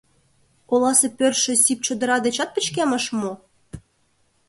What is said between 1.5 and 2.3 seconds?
сип чодыра